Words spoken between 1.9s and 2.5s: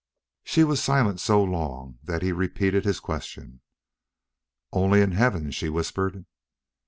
that he